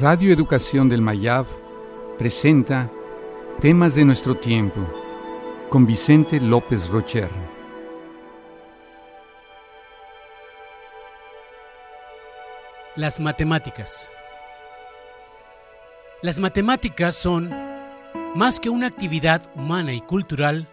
Radio 0.00 0.32
Educación 0.32 0.88
del 0.88 1.00
Mayab 1.00 1.46
presenta 2.18 2.90
Temas 3.60 3.94
de 3.94 4.04
nuestro 4.04 4.34
tiempo 4.34 4.80
con 5.70 5.86
Vicente 5.86 6.40
López 6.40 6.88
Rocher. 6.88 7.30
Las 12.96 13.20
matemáticas. 13.20 14.10
Las 16.22 16.40
matemáticas 16.40 17.14
son, 17.14 17.54
más 18.34 18.58
que 18.58 18.70
una 18.70 18.88
actividad 18.88 19.48
humana 19.54 19.92
y 19.92 20.00
cultural, 20.00 20.66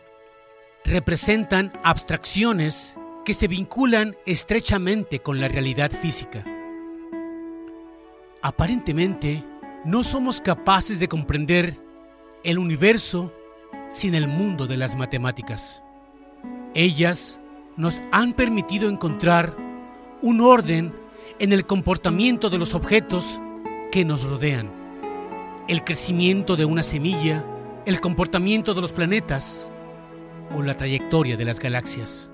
representan 0.84 1.72
abstracciones 1.84 2.98
que 3.24 3.36
se 3.36 3.48
vinculan 3.48 4.16
estrechamente 4.26 5.20
con 5.20 5.40
la 5.40 5.48
realidad 5.48 5.92
física. 5.92 6.44
Aparentemente, 8.44 9.46
no 9.86 10.04
somos 10.04 10.42
capaces 10.42 11.00
de 11.00 11.08
comprender 11.08 11.78
el 12.44 12.58
universo 12.58 13.32
sin 13.88 14.16
el 14.16 14.28
mundo 14.28 14.66
de 14.66 14.78
las 14.78 14.96
matemáticas. 14.96 15.84
Ellas 16.74 17.40
nos 17.78 18.02
han 18.12 18.34
permitido 18.34 18.90
encontrar 18.90 19.56
un 20.24 20.42
orden 20.42 20.92
en 21.38 21.54
el 21.54 21.68
comportamiento 21.68 22.50
de 22.50 22.58
los 22.58 22.74
objetos 22.74 23.40
que 23.92 24.06
nos 24.06 24.24
rodean, 24.24 24.72
el 25.68 25.84
crecimiento 25.84 26.56
de 26.56 26.66
una 26.66 26.82
semilla, 26.82 27.46
el 27.86 28.02
comportamiento 28.02 28.74
de 28.74 28.82
los 28.82 28.92
planetas 28.92 29.72
o 30.56 30.64
la 30.64 30.78
trayectoria 30.78 31.38
de 31.38 31.46
las 31.46 31.60
galaxias. 31.60 32.32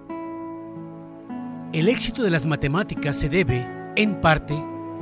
El 1.73 1.89
éxito 1.89 2.23
de 2.23 2.31
las 2.31 2.45
matemáticas 2.45 3.17
se 3.17 3.27
debe, 3.27 3.67
en 3.97 4.21
parte, 4.21 4.55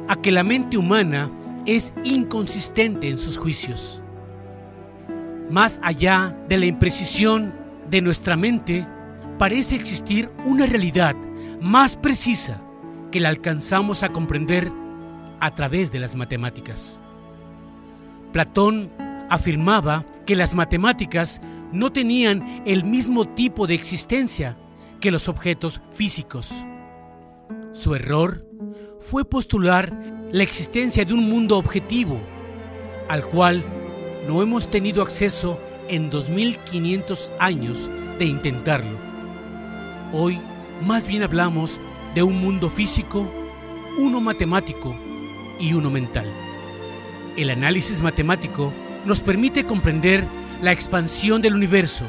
a 0.07 0.15
que 0.15 0.31
la 0.31 0.43
mente 0.43 0.77
humana 0.77 1.29
es 1.65 1.93
inconsistente 2.03 3.09
en 3.09 3.17
sus 3.17 3.37
juicios. 3.37 4.01
Más 5.49 5.79
allá 5.83 6.37
de 6.49 6.57
la 6.57 6.65
imprecisión 6.65 7.53
de 7.89 8.01
nuestra 8.01 8.35
mente, 8.35 8.87
parece 9.37 9.75
existir 9.75 10.29
una 10.45 10.65
realidad 10.65 11.15
más 11.61 11.95
precisa 11.95 12.61
que 13.11 13.19
la 13.19 13.29
alcanzamos 13.29 14.03
a 14.03 14.09
comprender 14.09 14.71
a 15.39 15.51
través 15.51 15.91
de 15.91 15.99
las 15.99 16.15
matemáticas. 16.15 16.99
Platón 18.31 18.89
afirmaba 19.29 20.05
que 20.25 20.35
las 20.35 20.55
matemáticas 20.55 21.41
no 21.71 21.91
tenían 21.91 22.63
el 22.65 22.83
mismo 22.83 23.27
tipo 23.27 23.67
de 23.67 23.75
existencia 23.75 24.57
que 24.99 25.11
los 25.11 25.27
objetos 25.27 25.81
físicos. 25.93 26.53
Su 27.75 27.93
error 27.93 28.45
fue 28.99 29.25
postular 29.25 29.91
la 30.31 30.43
existencia 30.43 31.03
de 31.03 31.13
un 31.13 31.27
mundo 31.27 31.57
objetivo 31.57 32.21
al 33.09 33.25
cual 33.25 33.65
no 34.25 34.41
hemos 34.41 34.71
tenido 34.71 35.01
acceso 35.03 35.59
en 35.89 36.09
2500 36.09 37.33
años 37.37 37.89
de 38.17 38.25
intentarlo. 38.27 38.97
Hoy 40.13 40.39
más 40.85 41.05
bien 41.05 41.23
hablamos 41.23 41.77
de 42.15 42.23
un 42.23 42.39
mundo 42.39 42.69
físico, 42.69 43.29
uno 43.97 44.21
matemático 44.21 44.95
y 45.59 45.73
uno 45.73 45.89
mental. 45.89 46.31
El 47.35 47.49
análisis 47.49 48.01
matemático 48.01 48.71
nos 49.05 49.19
permite 49.19 49.65
comprender 49.65 50.23
la 50.61 50.71
expansión 50.71 51.41
del 51.41 51.55
universo, 51.55 52.05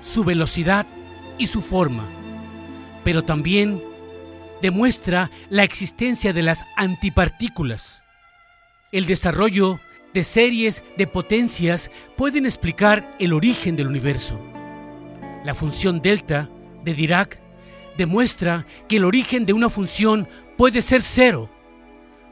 su 0.00 0.24
velocidad 0.24 0.86
y 1.38 1.46
su 1.46 1.60
forma, 1.60 2.04
pero 3.04 3.22
también 3.22 3.80
demuestra 4.62 5.30
la 5.50 5.64
existencia 5.64 6.32
de 6.32 6.42
las 6.42 6.64
antipartículas. 6.76 8.04
El 8.92 9.06
desarrollo 9.06 9.80
de 10.14 10.22
series 10.22 10.84
de 10.96 11.06
potencias 11.06 11.90
pueden 12.16 12.46
explicar 12.46 13.10
el 13.18 13.32
origen 13.32 13.74
del 13.76 13.88
universo. 13.88 14.38
La 15.44 15.54
función 15.54 16.00
delta 16.00 16.48
de 16.84 16.94
Dirac 16.94 17.40
demuestra 17.98 18.64
que 18.88 18.96
el 18.96 19.04
origen 19.04 19.46
de 19.46 19.52
una 19.52 19.68
función 19.68 20.28
puede 20.56 20.80
ser 20.80 21.02
cero, 21.02 21.50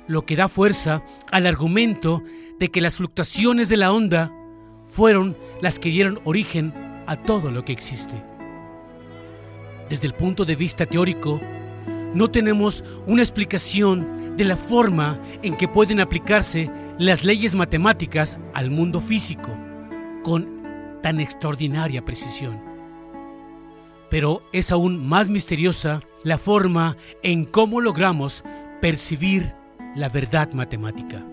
lo 0.07 0.25
que 0.25 0.37
da 0.37 0.49
fuerza 0.49 1.03
al 1.33 1.47
argumento 1.47 2.23
de 2.61 2.71
que 2.71 2.81
las 2.81 2.95
fluctuaciones 2.97 3.69
de 3.69 3.77
la 3.77 3.93
onda 3.93 4.33
fueron 4.89 5.37
las 5.61 5.79
que 5.79 5.89
dieron 5.89 6.21
origen 6.25 6.73
a 7.07 7.17
todo 7.17 7.51
lo 7.51 7.65
que 7.65 7.73
existe. 7.73 8.15
Desde 9.89 10.07
el 10.07 10.15
punto 10.15 10.45
de 10.45 10.55
vista 10.55 10.87
teórico, 10.87 11.41
no 12.15 12.31
tenemos 12.31 12.85
una 13.07 13.23
explicación 13.23 14.37
de 14.37 14.45
la 14.45 14.57
forma 14.57 15.21
en 15.43 15.57
que 15.57 15.69
pueden 15.69 16.01
aplicarse 16.01 16.71
las 16.99 17.25
leyes 17.25 17.55
matemáticas 17.55 18.39
al 18.55 18.71
mundo 18.71 19.01
físico 19.01 19.51
con 20.23 20.61
tan 21.03 21.21
extraordinaria 21.21 22.05
precisión. 22.05 22.61
Pero 24.11 24.43
es 24.53 24.73
aún 24.73 25.07
más 25.07 25.29
misteriosa 25.31 26.03
la 26.25 26.37
forma 26.37 26.97
en 27.23 27.45
cómo 27.45 27.81
logramos 27.81 28.45
percibir 28.81 29.55
la 29.95 30.09
verdad 30.09 30.53
matemática. 30.53 31.25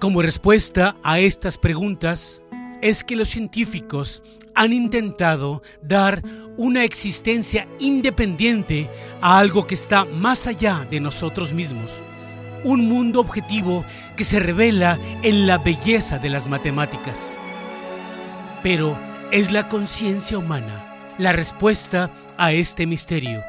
Como 0.00 0.22
respuesta 0.22 0.96
a 1.02 1.18
estas 1.18 1.58
preguntas 1.58 2.42
es 2.80 3.02
que 3.02 3.16
los 3.16 3.28
científicos 3.28 4.22
han 4.58 4.72
intentado 4.72 5.62
dar 5.82 6.20
una 6.56 6.82
existencia 6.82 7.68
independiente 7.78 8.90
a 9.20 9.38
algo 9.38 9.68
que 9.68 9.74
está 9.76 10.04
más 10.04 10.48
allá 10.48 10.84
de 10.90 10.98
nosotros 10.98 11.52
mismos. 11.52 12.02
Un 12.64 12.88
mundo 12.88 13.20
objetivo 13.20 13.84
que 14.16 14.24
se 14.24 14.40
revela 14.40 14.98
en 15.22 15.46
la 15.46 15.58
belleza 15.58 16.18
de 16.18 16.30
las 16.30 16.48
matemáticas. 16.48 17.38
Pero 18.64 18.98
es 19.30 19.52
la 19.52 19.68
conciencia 19.68 20.36
humana 20.36 20.84
la 21.18 21.30
respuesta 21.30 22.10
a 22.36 22.50
este 22.50 22.84
misterio. 22.84 23.44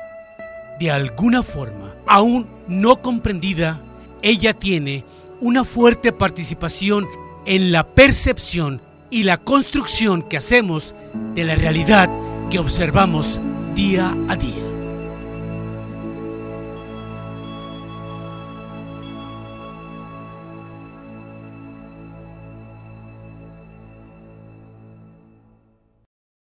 De 0.80 0.92
alguna 0.92 1.42
forma, 1.42 1.96
aún 2.06 2.48
no 2.68 3.02
comprendida, 3.02 3.82
ella 4.22 4.54
tiene 4.54 5.04
una 5.42 5.64
fuerte 5.64 6.12
participación 6.12 7.08
en 7.48 7.72
la 7.72 7.84
percepción 7.84 8.80
y 9.10 9.24
la 9.24 9.38
construcción 9.38 10.24
que 10.24 10.38
hacemos 10.38 10.96
de 11.36 11.44
la 11.44 11.56
realidad 11.56 12.10
que 12.50 12.60
observamos 12.60 13.40
día 13.76 14.16
a 14.28 14.36
día. 14.36 14.69